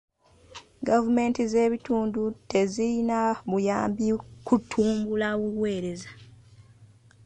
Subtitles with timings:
[0.87, 3.17] Gavumenti z'ebitundu tezirina
[3.49, 4.07] buyambi
[4.47, 6.11] kutumbula buweereza.